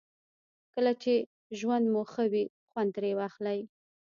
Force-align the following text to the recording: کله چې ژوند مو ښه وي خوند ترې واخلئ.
کله 0.73 0.91
چې 1.03 1.13
ژوند 1.59 1.85
مو 1.93 2.01
ښه 2.11 2.23
وي 2.31 2.43
خوند 2.69 2.89
ترې 2.95 3.11
واخلئ. 3.19 3.59